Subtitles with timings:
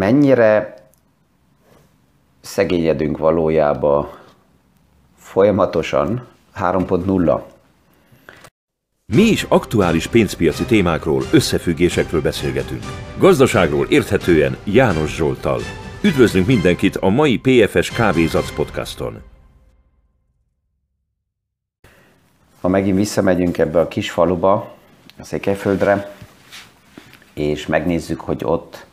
[0.00, 0.74] mennyire
[2.40, 4.08] szegényedünk valójában
[5.16, 6.26] folyamatosan
[6.56, 7.42] 3.0.
[9.06, 12.82] Mi is aktuális pénzpiaci témákról, összefüggésekről beszélgetünk.
[13.18, 15.60] Gazdaságról érthetően János Zsoltal.
[16.02, 19.22] Üdvözlünk mindenkit a mai PFS Kávézac podcaston.
[22.60, 24.74] Ha megint visszamegyünk ebbe a kis faluba,
[25.18, 26.16] a Székelyföldre,
[27.34, 28.88] és megnézzük, hogy ott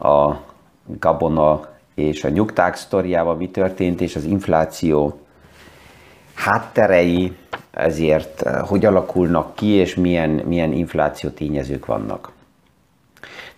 [0.00, 0.40] a
[0.84, 5.20] gabona és a nyugták sztoriával mi történt, és az infláció
[6.34, 7.36] hátterei
[7.70, 12.32] ezért eh, hogy alakulnak ki, és milyen, milyen infláció tényezők vannak.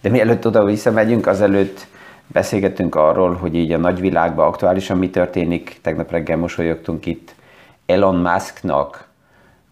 [0.00, 1.86] De mielőtt oda visszamegyünk, azelőtt
[2.26, 5.78] beszélgetünk arról, hogy így a nagyvilágban aktuálisan mi történik.
[5.82, 7.34] Tegnap reggel mosolyogtunk itt
[7.86, 9.08] Elon Musknak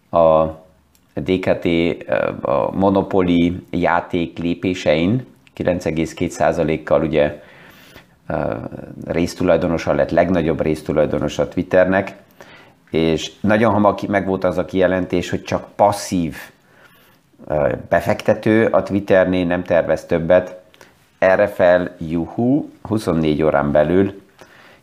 [0.09, 0.45] a
[1.13, 1.65] DKT
[2.41, 5.25] a monopoli játék lépésein
[5.59, 7.41] 9,2%-kal ugye
[9.05, 12.15] résztulajdonosa lett, legnagyobb résztulajdonosa Twitternek,
[12.89, 16.35] és nagyon hamar megvolt az a kijelentés, hogy csak passzív
[17.89, 20.61] befektető a Twitternél nem tervez többet.
[21.17, 24.21] Erre fel, juhu, 24 órán belül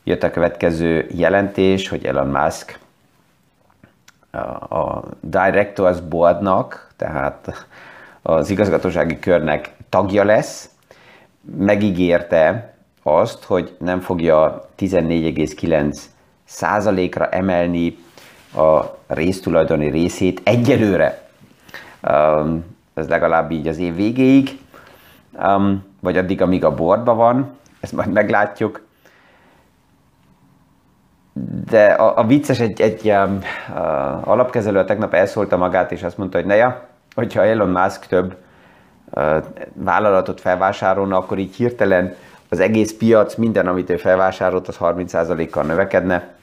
[0.04, 2.78] jött a következő jelentés, hogy Elon Musk
[4.68, 7.66] a Directors Boardnak, tehát
[8.26, 10.70] az igazgatósági körnek tagja lesz,
[11.58, 15.96] megígérte azt, hogy nem fogja 14,9
[16.44, 17.96] százalékra emelni
[18.56, 21.28] a résztulajdoni részét egyelőre.
[22.02, 24.58] Um, ez legalább így az év végéig,
[25.32, 28.84] um, vagy addig, amíg a bordba van, ezt majd meglátjuk
[31.70, 33.38] de a, a vicces egy, egy um,
[33.68, 38.36] uh, alapkezelő tegnap elszólta magát, és azt mondta, hogy neja, hogyha Elon Musk több
[39.72, 42.14] vállalatot felvásárolna, akkor így hirtelen
[42.48, 46.34] az egész piac, minden, amit ő felvásárolt, az 30%-kal növekedne.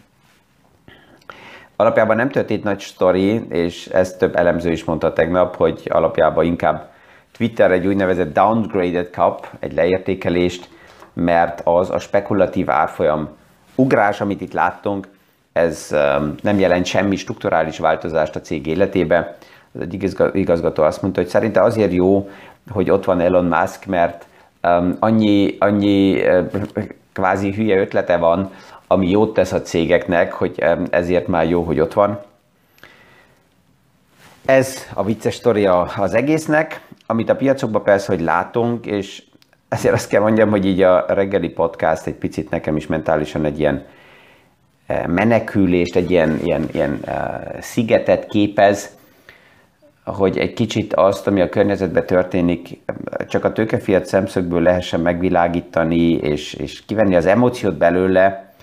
[1.75, 6.91] Alapjában nem történt nagy sztori, és ezt több elemző is mondta tegnap, hogy alapjában inkább
[7.38, 10.69] Twitter egy úgynevezett downgraded kap, egy leértékelést,
[11.13, 13.29] mert az a spekulatív árfolyam
[13.75, 15.07] ugrás, amit itt láttunk,
[15.53, 15.88] ez
[16.41, 19.38] nem jelent semmi strukturális változást a cég életébe.
[19.73, 22.29] Az egyik igazgató azt mondta, hogy szerinte azért jó,
[22.72, 24.25] hogy ott van Elon Musk, mert
[24.63, 26.50] um, annyi, annyi uh,
[27.13, 28.51] kvázi hülye ötlete van,
[28.88, 32.19] ami jót tesz a cégeknek, hogy um, ezért már jó, hogy ott van.
[34.45, 39.23] Ez a vicces sztoria az egésznek, amit a piacokban persze, hogy látunk, és
[39.69, 43.59] ezért azt kell mondjam, hogy így a reggeli podcast egy picit nekem is mentálisan egy
[43.59, 43.85] ilyen
[44.85, 48.95] eh, menekülést, egy ilyen, ilyen, ilyen uh, szigetet képez,
[50.05, 52.79] hogy egy kicsit azt, ami a környezetben történik,
[53.27, 58.53] csak a tőkefiat szemszögből lehessen megvilágítani, és, és kivenni az emóciót belőle,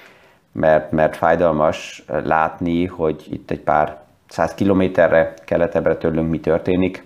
[0.52, 7.04] mert, mert fájdalmas látni, hogy itt egy pár száz kilométerre keletebbre tőlünk mi történik.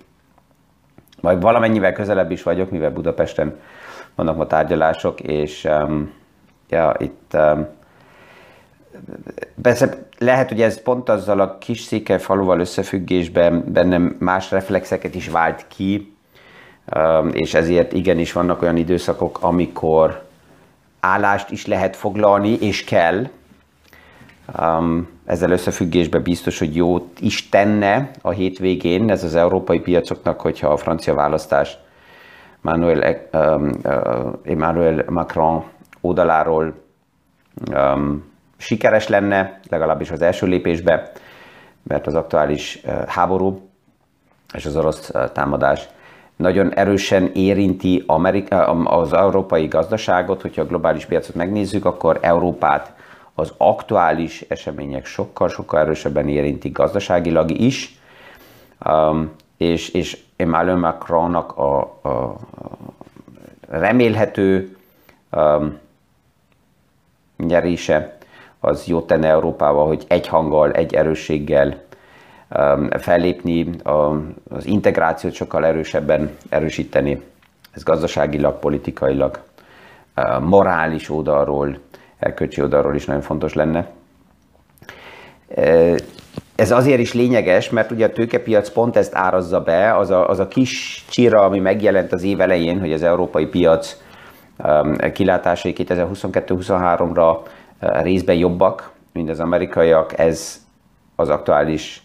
[1.21, 3.59] Majd valamennyivel közelebb is vagyok, mivel Budapesten
[4.15, 6.13] vannak ma tárgyalások, és um,
[6.69, 7.67] ja, itt um,
[9.63, 15.29] persze lehet, hogy ez pont azzal a kis székely faluval összefüggésben bennem más reflexeket is
[15.29, 16.17] vált ki,
[16.97, 20.23] um, és ezért igenis vannak olyan időszakok, amikor
[21.01, 23.29] állást is lehet foglalni, és kell.
[24.61, 30.69] Um, ezzel összefüggésben biztos, hogy jót is tenne a hétvégén ez az európai piacoknak, hogyha
[30.69, 31.79] a francia választás
[32.65, 35.65] Emmanuel, um, uh, Emmanuel Macron
[36.01, 36.75] oldaláról
[38.65, 41.13] sikeres lenne, legalábbis az első lépésbe,
[41.83, 43.69] mert az aktuális háború
[44.55, 45.89] és az orosz támadás
[46.37, 52.93] nagyon erősen érinti Amerika, az európai gazdaságot, hogyha a globális piacot megnézzük, akkor Európát
[53.35, 57.99] az aktuális események sokkal-sokkal erősebben érintik gazdaságilag is,
[59.57, 62.37] és, és Emmanuel Macronnak a, a
[63.69, 64.77] remélhető
[67.37, 68.17] nyerése
[68.65, 71.83] az jót tenne Európával, hogy egy hanggal, egy erősséggel
[72.57, 73.71] um, fellépni,
[74.51, 77.23] az integrációt sokkal erősebben erősíteni.
[77.73, 79.41] Ez gazdaságilag, politikailag,
[80.17, 81.79] uh, morális oldalról,
[82.19, 83.87] erkölcsi oldalról is nagyon fontos lenne.
[85.49, 85.97] Uh,
[86.57, 90.39] ez azért is lényeges, mert ugye a tőkepiac pont ezt árazza be, az a, az
[90.39, 93.97] a kis csira, ami megjelent az év elején, hogy az európai piac
[94.65, 97.49] um, kilátásai 2022-23-ra uh,
[97.93, 100.63] részben jobbak, mint az amerikaiak, ez
[101.17, 102.03] az aktuális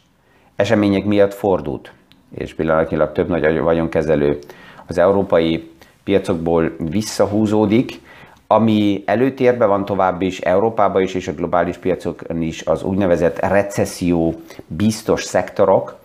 [0.55, 1.91] események miatt fordult,
[2.35, 4.39] és pillanatnyilag több nagy vagyonkezelő
[4.87, 5.71] az európai
[6.03, 8.01] piacokból visszahúzódik,
[8.47, 14.41] ami előtérben van tovább is, Európában is és a globális piacokon is az úgynevezett recesszió
[14.67, 15.97] biztos szektorok.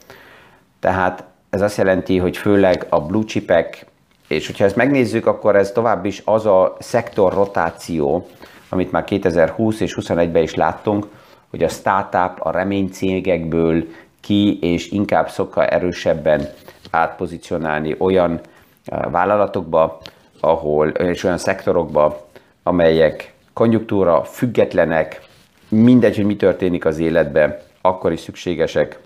[0.80, 3.86] Tehát ez azt jelenti, hogy főleg a blue chipek,
[4.28, 8.28] és hogyha ezt megnézzük, akkor ez tovább is az a szektor rotáció,
[8.68, 11.06] amit már 2020 és 2021-ben is láttunk,
[11.50, 13.84] hogy a startup, a reménycégekből
[14.20, 16.48] ki és inkább szokka erősebben
[16.90, 18.40] átpozícionálni olyan
[18.84, 20.00] eh, vállalatokba,
[20.40, 22.28] ahol, és olyan szektorokba,
[22.62, 25.20] amelyek konjunktúra függetlenek,
[25.68, 28.98] mindegy, hogy mi történik az életben, akkor is szükségesek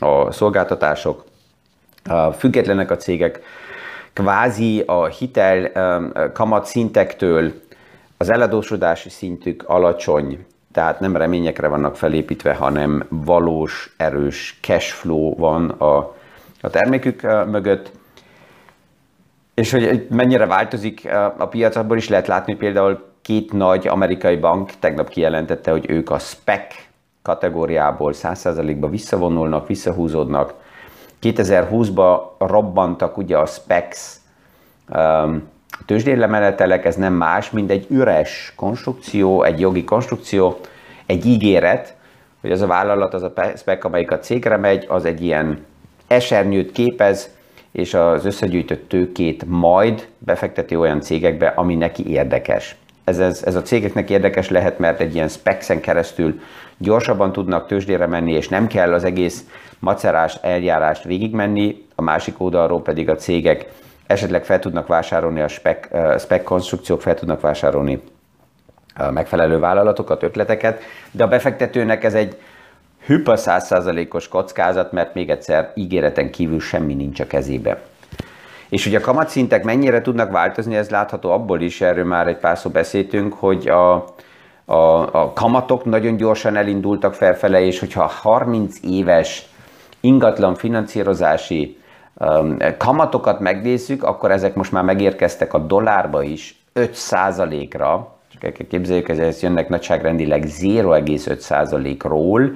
[0.00, 1.24] a szolgáltatások,
[2.38, 3.40] függetlenek a cégek,
[4.12, 5.70] kvázi a hitel
[6.32, 7.52] kamat szintektől
[8.16, 15.68] az eladósodási szintük alacsony, tehát nem reményekre vannak felépítve, hanem valós, erős cash flow van
[15.68, 15.96] a,
[16.60, 17.90] a termékük mögött.
[19.54, 21.08] És hogy mennyire változik
[21.38, 25.90] a piac, abból is lehet látni, hogy például két nagy amerikai bank tegnap kijelentette, hogy
[25.90, 26.74] ők a spec
[27.22, 30.54] kategóriából 100%-ba visszavonulnak, visszahúzódnak.
[31.22, 33.98] 2020-ban robbantak ugye a specs
[34.88, 35.52] um,
[35.86, 40.58] tőzsdélemeletelek, ez nem más, mint egy üres konstrukció, egy jogi konstrukció,
[41.06, 41.94] egy ígéret,
[42.40, 45.64] hogy az a vállalat, az a spec, amelyik a cégre megy, az egy ilyen
[46.06, 47.30] esernyőt képez,
[47.72, 52.76] és az összegyűjtött tőkét majd befekteti olyan cégekbe, ami neki érdekes.
[53.04, 56.40] Ez, ez, ez a cégeknek érdekes lehet, mert egy ilyen spexen keresztül
[56.78, 59.44] gyorsabban tudnak tőzsdére menni, és nem kell az egész
[59.78, 63.72] macerás eljárást végigmenni, a másik oldalról pedig a cégek
[64.06, 65.88] esetleg fel tudnak vásárolni a spec,
[66.20, 68.02] spec konstrukciók, fel tudnak vásárolni
[69.10, 72.36] megfelelő vállalatokat, ötleteket, de a befektetőnek ez egy
[73.06, 77.82] hüpa 100%-os kockázat, mert még egyszer ígéreten kívül semmi nincs a kezébe.
[78.68, 82.58] És hogy a kamatszintek mennyire tudnak változni, ez látható abból is, erről már egy pár
[82.58, 83.94] szó beszéltünk, hogy a,
[84.64, 84.74] a,
[85.12, 89.46] a kamatok nagyon gyorsan elindultak felfele, és hogyha 30 éves
[90.00, 91.78] ingatlan finanszírozási
[92.78, 99.68] kamatokat megnézzük, akkor ezek most már megérkeztek a dollárba is 5%-ra, csak képzeljük, ezért jönnek
[99.68, 102.52] nagyságrendileg 0,5%-ról,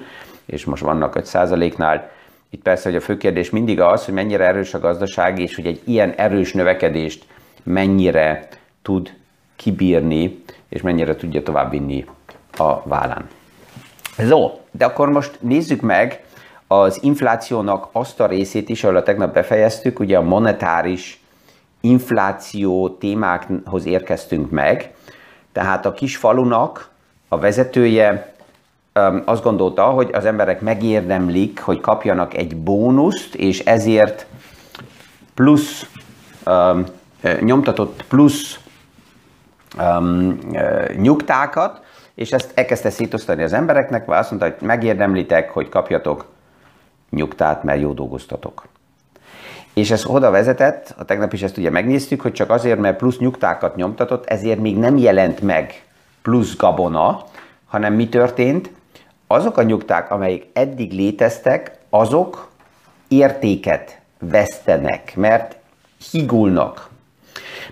[0.46, 2.10] és most vannak 5%-nál.
[2.50, 5.66] Itt persze, hogy a fő kérdés mindig az, hogy mennyire erős a gazdaság, és hogy
[5.66, 7.26] egy ilyen erős növekedést
[7.62, 8.48] mennyire
[8.82, 9.12] tud
[9.56, 12.06] kibírni, és mennyire tudja továbbvinni
[12.56, 13.28] a vállán.
[14.18, 16.24] Zo, de akkor most nézzük meg
[16.68, 21.20] az inflációnak azt a részét is, ahol a tegnap befejeztük, ugye a monetáris
[21.80, 24.94] infláció témákhoz érkeztünk meg,
[25.52, 26.90] tehát a kis falunak
[27.28, 28.32] a vezetője
[29.24, 34.26] azt gondolta, hogy az emberek megérdemlik, hogy kapjanak egy bónuszt, és ezért
[35.34, 35.86] plusz,
[37.40, 38.58] nyomtatott plusz
[40.96, 41.80] nyugtákat,
[42.14, 46.24] és ezt elkezdte szétosztani az embereknek, azt mondta, hogy megérdemlitek, hogy kapjatok
[47.10, 48.66] nyugtát, mert jó dolgoztatok.
[49.74, 53.18] És ez oda vezetett, a tegnap is ezt ugye megnéztük, hogy csak azért, mert plusz
[53.18, 55.84] nyugtákat nyomtatott, ezért még nem jelent meg
[56.22, 57.24] plusz gabona,
[57.66, 58.70] hanem mi történt?
[59.28, 62.50] azok a nyugták, amelyik eddig léteztek, azok
[63.08, 65.56] értéket vesztenek, mert
[66.10, 66.88] higulnak.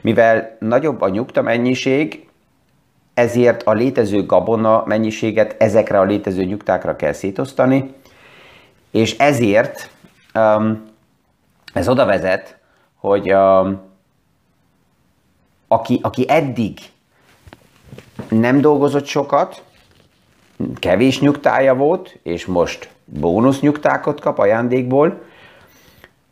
[0.01, 2.29] Mivel nagyobb a nyugta mennyiség,
[3.15, 7.95] ezért a létező gabona mennyiséget ezekre a létező nyugtákra kell szétosztani,
[8.91, 9.91] és ezért
[10.35, 10.85] um,
[11.73, 12.59] ez oda vezet,
[12.95, 13.81] hogy um,
[15.69, 16.79] aki, aki eddig
[18.29, 19.63] nem dolgozott sokat,
[20.75, 25.23] kevés nyugtája volt, és most bónusz nyugtákat kap ajándékból,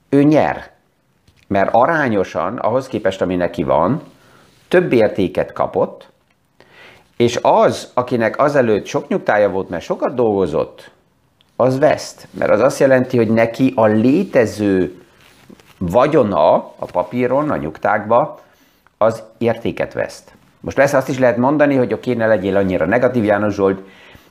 [0.09, 0.73] ő nyer.
[1.47, 4.03] Mert arányosan, ahhoz képest, ami neki van,
[4.69, 6.09] több értéket kapott,
[7.17, 10.91] és az, akinek azelőtt sok nyugtája volt, mert sokat dolgozott,
[11.57, 12.29] az veszt.
[12.31, 15.03] Mert az azt jelenti, hogy neki a létező
[15.79, 18.41] vagyona a papíron, a nyugtákba,
[18.99, 20.33] az értéket veszt.
[20.61, 23.81] Most persze azt is lehet mondani, hogy oké, ne legyél annyira negatív, János Zsolt,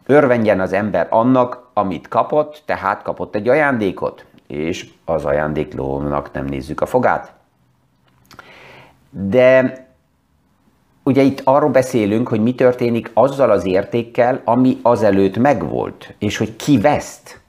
[0.06, 6.82] Örvendjen az ember annak, amit kapott, tehát kapott egy ajándékot, és az ajándéklónak nem nézzük
[6.82, 7.34] a fogát.
[9.10, 9.77] De
[11.03, 16.55] ugye itt arról beszélünk, hogy mi történik azzal az értékkel, ami azelőtt megvolt, és hogy
[16.55, 17.39] ki veszt.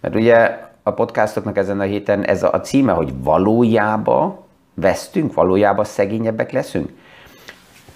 [0.00, 4.38] Mert ugye a podcastoknak ezen a héten ez a címe, hogy valójában
[4.74, 6.90] vesztünk, valójában szegényebbek leszünk.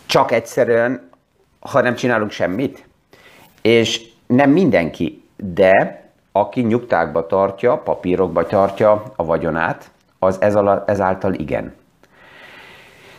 [0.07, 1.11] Csak egyszerűen,
[1.61, 2.87] ha nem csinálunk semmit.
[3.63, 10.41] És nem mindenki, de aki nyugtákba tartja, papírokba tartja a vagyonát, az
[10.87, 11.75] ezáltal igen.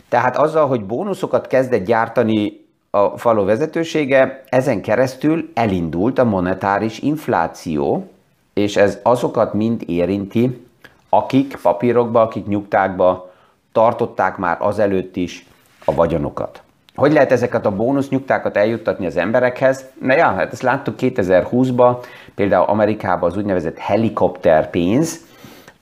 [0.09, 8.09] Tehát azzal, hogy bónuszokat kezdett gyártani a falu vezetősége, ezen keresztül elindult a monetáris infláció,
[8.53, 10.67] és ez azokat mind érinti,
[11.09, 13.31] akik papírokba, akik nyugtákba
[13.71, 15.47] tartották már azelőtt is
[15.85, 16.61] a vagyonokat.
[16.95, 19.85] Hogy lehet ezeket a bónusz nyugtákat eljuttatni az emberekhez?
[20.01, 21.95] Na ja, hát ezt láttuk 2020-ban,
[22.35, 25.25] például Amerikában az úgynevezett helikopter pénz,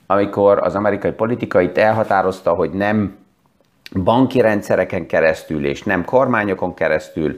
[0.06, 3.16] amikor az amerikai politika itt elhatározta, hogy nem
[3.92, 7.36] banki rendszereken keresztül és nem kormányokon keresztül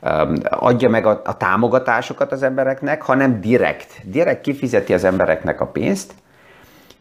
[0.00, 5.66] um, adja meg a, a támogatásokat az embereknek, hanem direkt, direkt kifizeti az embereknek a
[5.66, 6.14] pénzt.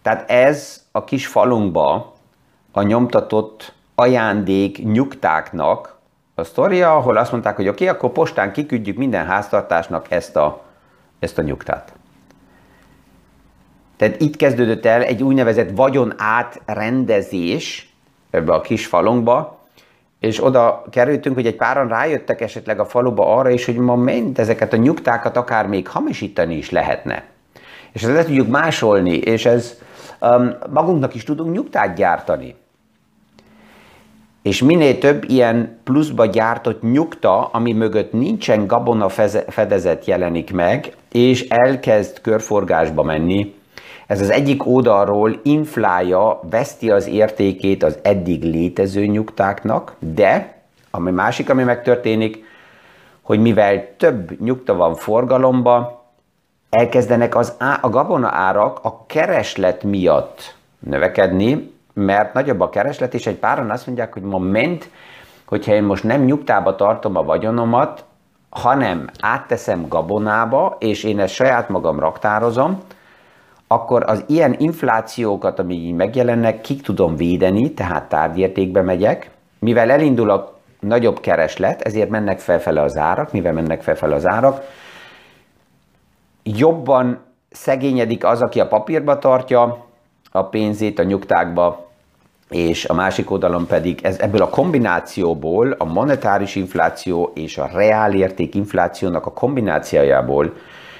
[0.01, 2.13] Tehát ez a kis falunkba
[2.71, 5.97] a nyomtatott ajándék nyugtáknak
[6.35, 10.63] a sztoria, ahol azt mondták, hogy oké, okay, akkor postán kiküldjük minden háztartásnak ezt a,
[11.19, 11.93] ezt a nyugtát.
[13.97, 17.94] Tehát itt kezdődött el egy úgynevezett vagyon átrendezés
[18.35, 19.59] ebbe a kis falunkba,
[20.19, 24.39] és oda kerültünk, hogy egy páran rájöttek esetleg a faluba arra is, hogy ma ment
[24.39, 27.23] ezeket a nyugtákat akár még hamisítani is lehetne.
[27.91, 29.77] És ezt le tudjuk másolni, és ez
[30.21, 32.55] um, magunknak is tudunk nyugtát gyártani.
[34.41, 39.09] És minél több ilyen pluszba gyártott nyugta, ami mögött nincsen gabona
[39.47, 43.54] fedezet jelenik meg, és elkezd körforgásba menni,
[44.07, 50.53] ez az egyik oldalról inflálja, veszti az értékét az eddig létező nyugtáknak, de
[50.91, 52.43] ami másik, ami megtörténik,
[53.21, 56.03] hogy mivel több nyugta van forgalomba,
[56.69, 63.27] elkezdenek az á, a gabona árak a kereslet miatt növekedni, mert nagyobb a kereslet, és
[63.27, 64.89] egy páran azt mondják, hogy moment,
[65.45, 68.03] hogyha én most nem nyugtába tartom a vagyonomat,
[68.49, 72.81] hanem átteszem gabonába, és én ezt saját magam raktározom,
[73.67, 79.29] akkor az ilyen inflációkat, ami így megjelennek, kik tudom védeni, tehát tárgyértékbe megyek,
[79.59, 84.63] mivel elindul a nagyobb kereslet, ezért mennek felfele az árak, mivel mennek felfele az árak,
[86.43, 87.19] jobban
[87.51, 89.85] szegényedik az, aki a papírba tartja
[90.31, 91.85] a pénzét a nyugtákba,
[92.49, 98.55] és a másik oldalon pedig ez, ebből a kombinációból, a monetáris infláció és a reálérték
[98.55, 100.53] inflációnak a kombinációjából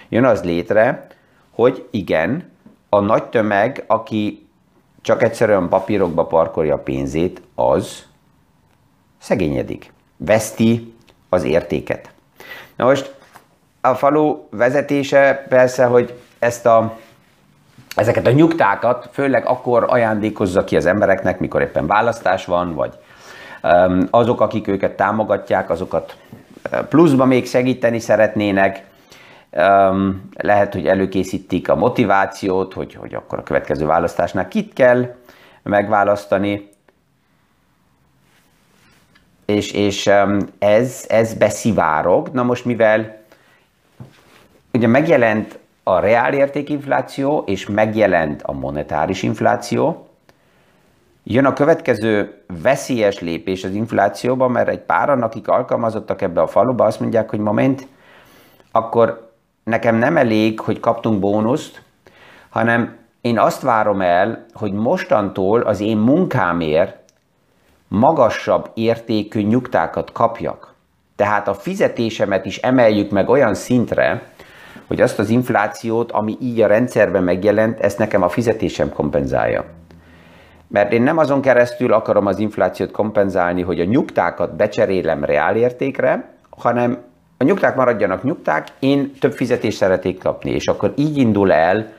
[0.10, 1.08] jön az létre,
[1.52, 2.54] hogy igen,
[2.90, 4.48] a nagy tömeg, aki
[5.02, 8.04] csak egyszerűen papírokba parkolja a pénzét, az
[9.18, 10.94] szegényedik, veszti
[11.30, 12.10] az értéket.
[12.76, 13.16] Na most
[13.82, 16.98] a falu vezetése persze, hogy ezt a
[17.96, 22.94] ezeket a nyugtákat főleg akkor ajándékozza ki az embereknek, mikor éppen választás van, vagy
[24.10, 26.18] azok, akik őket támogatják, azokat
[26.90, 28.84] pluszba még segíteni szeretnének,
[30.38, 35.16] lehet, hogy előkészítik a motivációt, hogy, hogy akkor a következő választásnál kit kell
[35.64, 36.70] megválasztani,
[39.46, 40.10] és, és
[40.60, 42.30] ez, ez beszivárog.
[42.34, 43.24] Na most mivel
[44.74, 50.08] ugye megjelent a reálértékinfláció, és megjelent a monetáris infláció.
[51.24, 56.86] Jön a következő veszélyes lépés az inflációban, mert egy páran, akik alkalmazottak ebbe a faluba,
[56.86, 57.88] azt mondják, hogy moment,
[58.72, 59.25] akkor
[59.66, 61.82] nekem nem elég, hogy kaptunk bónuszt,
[62.50, 66.98] hanem én azt várom el, hogy mostantól az én munkámért
[67.88, 70.74] magasabb értékű nyugtákat kapjak.
[71.16, 74.22] Tehát a fizetésemet is emeljük meg olyan szintre,
[74.88, 79.66] hogy azt az inflációt, ami így a rendszerben megjelent, ezt nekem a fizetésem kompenzálja.
[80.68, 86.98] Mert én nem azon keresztül akarom az inflációt kompenzálni, hogy a nyugtákat becserélem reálértékre, hanem
[87.46, 90.52] nyugták maradjanak nyugták, én több fizetést szeretnék kapni.
[90.52, 91.94] És akkor így indul el,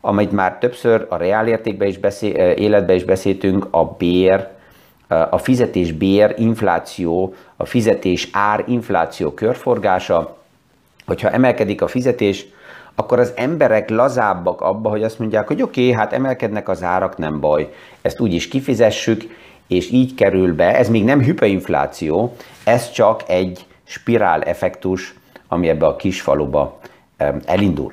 [0.00, 4.46] amit már többször a reálértékben is beszél, életben is beszéltünk, a bér,
[5.08, 10.36] a fizetés bér infláció, a fizetés ár infláció körforgása,
[11.06, 12.46] hogyha emelkedik a fizetés,
[12.94, 17.18] akkor az emberek lazábbak abba, hogy azt mondják, hogy oké, okay, hát emelkednek az árak,
[17.18, 19.22] nem baj, ezt úgy is kifizessük,
[19.66, 25.14] és így kerül be, ez még nem hyperinfláció, ez csak egy spirál effektus,
[25.48, 26.78] ami ebbe a kis faluba
[27.44, 27.92] elindul.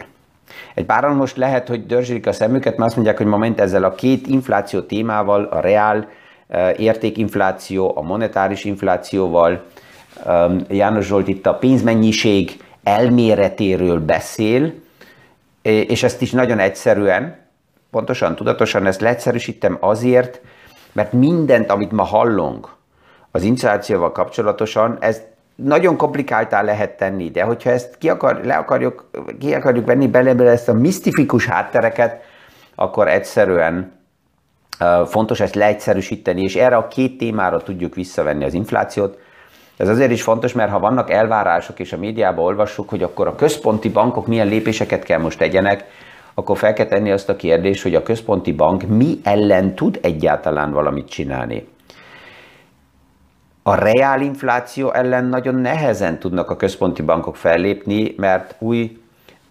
[0.74, 3.96] Egy páran most lehet, hogy dörzsik a szemüket, mert azt mondják, hogy moment ezzel a
[3.96, 6.10] két infláció témával, a reál
[6.48, 9.64] e, értékinfláció, a monetáris inflációval,
[10.68, 14.74] János Zsolt itt a pénzmennyiség elméletéről beszél,
[15.62, 17.38] és ezt is nagyon egyszerűen,
[17.92, 20.42] pontosan, tudatosan ezt leegyszerűsítem azért,
[20.92, 22.70] mert mindent, amit ma hallunk
[23.32, 25.22] az inflációval kapcsolatosan, ez
[25.64, 30.50] nagyon komplikáltá lehet tenni, de hogyha ezt ki, akar, le akarjuk, ki akarjuk venni bele
[30.50, 32.22] ezt a misztifikus háttereket,
[32.76, 34.00] akkor egyszerűen
[35.06, 39.18] Fontos ezt leegyszerűsíteni, és erre a két témára tudjuk visszavenni az inflációt.
[39.78, 43.36] Ez azért is fontos, mert ha vannak elvárások, és a médiában olvassuk, hogy akkor a
[43.36, 45.86] központi bankok milyen lépéseket kell most tegyenek,
[46.34, 50.72] akkor fel kell tenni azt a kérdést, hogy a központi bank mi ellen tud egyáltalán
[50.72, 51.68] valamit csinálni.
[53.64, 59.02] A reál infláció ellen nagyon nehezen tudnak a központi bankok fellépni, mert új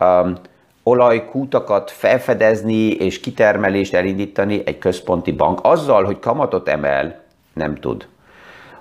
[0.00, 0.34] um,
[0.82, 7.20] olajkútakat felfedezni és kitermelést elindítani egy központi bank azzal, hogy kamatot emel,
[7.52, 8.08] nem tud.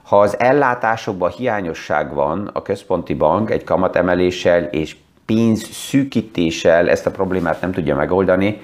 [0.03, 4.95] Ha az ellátásokban hiányosság van, a központi bank egy kamatemeléssel és
[5.25, 8.62] pénz szűkítéssel ezt a problémát nem tudja megoldani.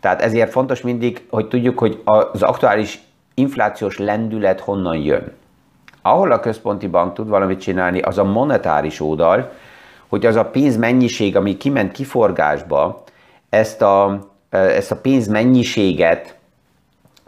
[0.00, 3.00] Tehát ezért fontos mindig, hogy tudjuk, hogy az aktuális
[3.34, 5.32] inflációs lendület honnan jön.
[6.06, 9.52] Ahol a központi bank tud valamit csinálni, az a monetáris oldal,
[10.08, 13.02] hogy az a pénz mennyiség, ami kiment kiforgásba,
[13.48, 16.36] ezt a, ezt a pénz mennyiséget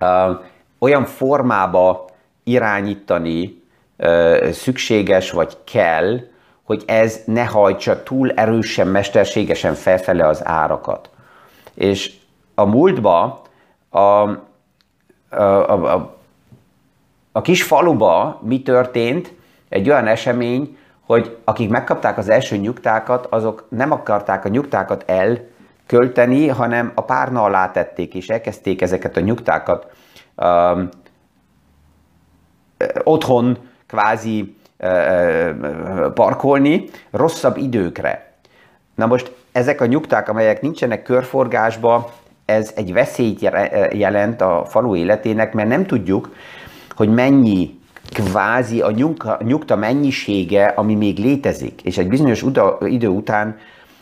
[0.01, 0.41] uh,
[0.79, 2.05] olyan formába
[2.45, 3.63] irányítani
[3.99, 6.19] uh, szükséges vagy kell,
[6.63, 11.11] hogy ez ne hajtsa túl erősen, mesterségesen felfele az árakat.
[11.75, 12.13] És
[12.55, 13.43] a múltba
[13.89, 14.29] a, a,
[15.31, 16.16] a, a,
[17.37, 19.33] a kis faluba mi történt?
[19.69, 20.77] Egy olyan esemény,
[21.07, 27.43] hogy akik megkapták az első nyugtákat, azok nem akarták a nyugtákat elkölteni, hanem a párna
[27.43, 29.87] alá tették, és elkezdték ezeket a nyugtákat
[30.37, 30.89] um,
[33.03, 34.57] otthon kvázi
[36.15, 38.33] parkolni rosszabb időkre.
[38.95, 42.13] Na most ezek a nyugták, amelyek nincsenek körforgásba,
[42.45, 43.51] ez egy veszélyt
[43.93, 46.31] jelent a falu életének, mert nem tudjuk,
[46.97, 47.79] hogy mennyi
[48.13, 53.57] kvázi a nyugta, nyugta mennyisége, ami még létezik, és egy bizonyos uda, idő után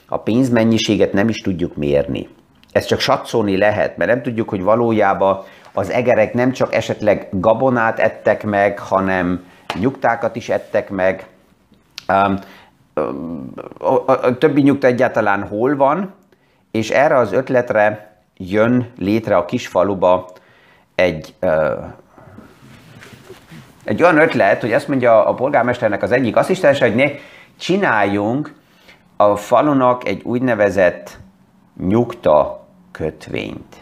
[0.08, 2.28] a pénzmennyiséget nem is tudjuk mérni.
[2.72, 7.98] Ez csak satszolni lehet, mert nem tudjuk, hogy valójában az egerek nem csak esetleg gabonát
[7.98, 9.44] ettek meg, hanem
[9.80, 11.26] nyugtákat is ettek meg.
[12.08, 12.38] Um,
[13.78, 16.14] a, a többi nyugta egyáltalán hol van,
[16.70, 20.28] és erre az ötletre jön létre a kis faluba
[20.94, 21.34] egy,
[23.84, 27.10] egy olyan ötlet, hogy azt mondja a polgármesternek az egyik asszisztens, hogy ne
[27.58, 28.54] csináljunk
[29.16, 31.18] a falunak egy úgynevezett
[31.80, 33.76] nyugta kötvényt.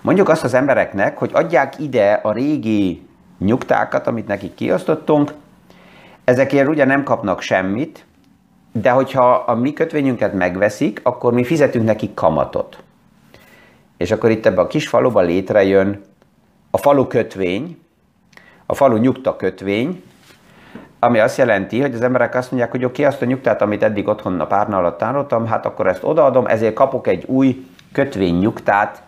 [0.00, 3.06] Mondjuk azt az embereknek, hogy adják ide a régi
[3.38, 5.32] nyugtákat, amit nekik kiosztottunk.
[6.24, 8.06] Ezekért ugye nem kapnak semmit,
[8.72, 12.82] de hogyha a mi kötvényünket megveszik, akkor mi fizetünk nekik kamatot.
[13.96, 16.02] És akkor itt ebbe a kis faluba létrejön
[16.70, 17.83] a falu kötvény,
[18.66, 20.02] a falu nyugta kötvény,
[20.98, 23.82] ami azt jelenti, hogy az emberek azt mondják, hogy oké, okay, azt a nyugtát, amit
[23.82, 28.38] eddig otthon a párna alatt tároltam, hát akkor ezt odaadom, ezért kapok egy új kötvény
[28.38, 29.02] nyugtát,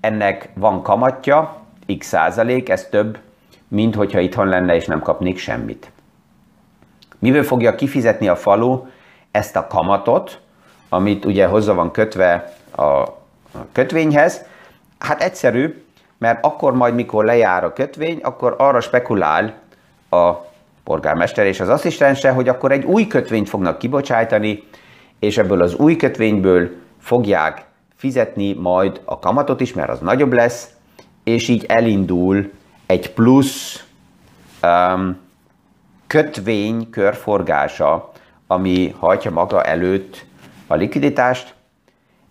[0.00, 1.56] ennek van kamatja,
[1.98, 3.18] x százalék, ez több,
[3.68, 5.90] mint hogyha itthon lenne és nem kapnék semmit.
[7.18, 8.86] Miből fogja kifizetni a falu
[9.30, 10.40] ezt a kamatot,
[10.88, 13.04] amit ugye hozzá van kötve a
[13.72, 14.44] kötvényhez?
[14.98, 15.81] Hát egyszerű,
[16.22, 19.54] mert akkor majd, mikor lejár a kötvény, akkor arra spekulál
[20.10, 20.32] a
[20.84, 24.62] polgármester és az asszisztense, hogy akkor egy új kötvényt fognak kibocsájtani,
[25.18, 27.64] és ebből az új kötvényből fogják
[27.96, 30.70] fizetni majd a kamatot is, mert az nagyobb lesz,
[31.24, 32.50] és így elindul
[32.86, 33.84] egy plusz
[34.62, 35.16] um,
[36.06, 38.12] kötvény körforgása,
[38.46, 40.24] ami hajtja maga előtt
[40.66, 41.54] a likviditást,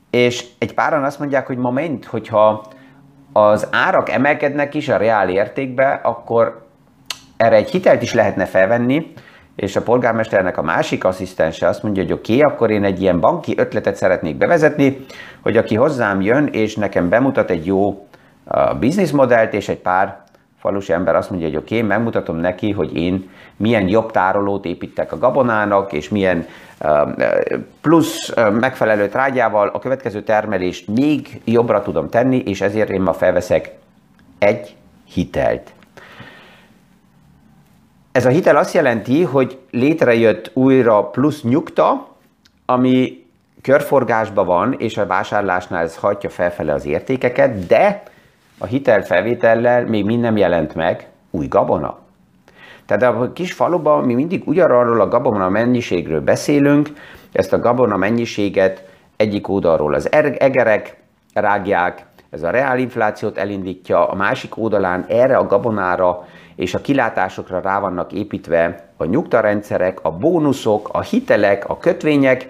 [0.09, 2.71] és egy páran azt mondják, hogy moment, hogyha
[3.33, 6.65] az árak emelkednek is a reál értékbe, akkor
[7.37, 9.13] erre egy hitelt is lehetne felvenni,
[9.55, 13.19] és a polgármesternek a másik asszisztense azt mondja, hogy oké, okay, akkor én egy ilyen
[13.19, 15.05] banki ötletet szeretnék bevezetni,
[15.41, 18.07] hogy aki hozzám jön, és nekem bemutat egy jó
[18.79, 20.23] bizniszmodellt, és egy pár
[20.61, 25.11] falusi ember azt mondja, hogy oké, okay, megmutatom neki, hogy én milyen jobb tárolót építek
[25.11, 26.45] a gabonának, és milyen
[27.81, 33.71] plusz megfelelő trágyával a következő termelést még jobbra tudom tenni, és ezért én ma felveszek
[34.39, 35.73] egy hitelt.
[38.11, 42.07] Ez a hitel azt jelenti, hogy létrejött újra plusz nyugta,
[42.65, 43.25] ami
[43.61, 48.03] körforgásban van, és a vásárlásnál ez hagyja felfele az értékeket, de
[48.61, 51.97] a hitelfelvétellel még mind nem jelent meg új gabona.
[52.85, 56.89] Tehát a kis faluban mi mindig ugyanarról a gabona mennyiségről beszélünk,
[57.31, 60.97] ezt a gabona mennyiséget egyik oldalról az egerek
[61.33, 67.79] rágják, ez a reálinflációt elindítja, a másik oldalán erre a gabonára és a kilátásokra rá
[67.79, 72.47] vannak építve a nyugtarendszerek, a bónuszok, a hitelek, a kötvények,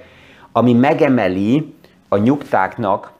[0.51, 1.75] ami megemeli
[2.07, 3.11] a nyugtáknak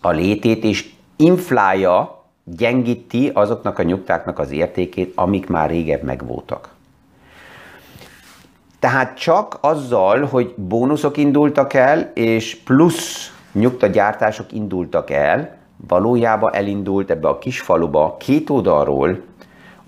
[0.00, 2.17] a létét és inflálja
[2.56, 6.68] gyengíti azoknak a nyugtáknak az értékét, amik már régebb megvoltak.
[8.78, 15.56] Tehát csak azzal, hogy bónuszok indultak el, és plusz nyugtagyártások indultak el,
[15.88, 19.20] valójában elindult ebbe a kis faluba két oldalról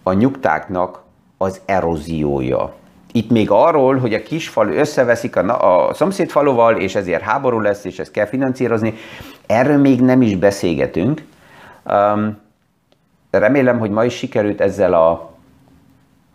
[0.02, 1.02] a nyugtáknak
[1.36, 2.72] az eróziója.
[3.12, 7.60] Itt még arról, hogy a kis falu összeveszik a, a szomszéd faluval, és ezért háború
[7.60, 8.94] lesz, és ezt kell finanszírozni,
[9.46, 11.22] erről még nem is beszélgetünk.
[11.84, 12.38] Um,
[13.30, 15.30] remélem, hogy ma is sikerült ezzel a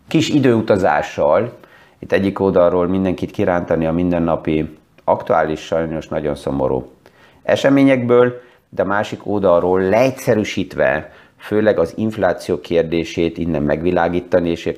[0.07, 1.53] kis időutazással,
[1.99, 6.91] itt egyik oldalról mindenkit kirántani a mindennapi, aktuális, sajnos nagyon szomorú
[7.43, 14.71] eseményekből, de a másik oldalról leegyszerűsítve, főleg az infláció kérdését innen megvilágítani, és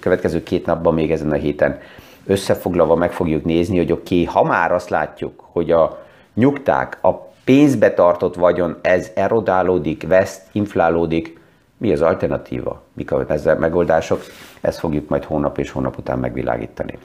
[0.00, 1.78] következő két napban még ezen a héten
[2.26, 6.04] összefoglalva meg fogjuk nézni, hogy oké, okay, ha már azt látjuk, hogy a
[6.34, 11.40] nyugták, a pénzbe tartott vagyon, ez erodálódik, veszt, inflálódik,
[11.76, 13.26] mi az alternatíva, mik a
[13.58, 14.20] megoldások,
[14.60, 16.98] ezt fogjuk majd hónap és hónap után megvilágítani.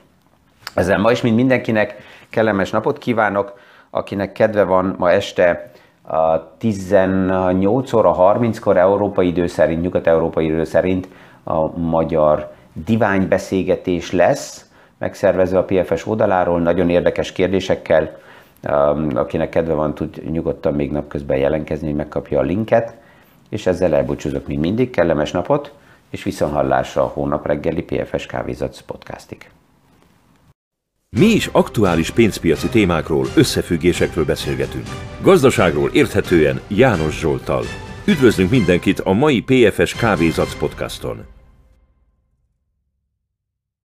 [0.73, 1.95] Ezzel ma is, mint mindenkinek,
[2.29, 9.81] kellemes napot kívánok, akinek kedve van ma este a 18 óra 30-kor európai idő szerint,
[9.81, 11.07] nyugat-európai idő szerint
[11.43, 12.51] a magyar
[12.85, 18.23] diványbeszélgetés lesz, megszervezve a PFS oldaláról, nagyon érdekes kérdésekkel,
[19.13, 22.93] akinek kedve van, tud nyugodtan még napközben jelentkezni, hogy megkapja a linket,
[23.49, 25.73] és ezzel elbúcsúzok, mint mindig, kellemes napot,
[26.09, 29.49] és viszonhallásra a hónap reggeli PFS Kávézat podcastig.
[31.09, 34.85] Mi is aktuális pénzpiaci témákról, összefüggésekről beszélgetünk.
[35.21, 37.63] Gazdaságról érthetően János Zsoltal.
[38.07, 41.34] Üdvözlünk mindenkit a mai PFS Kávézac podcaston!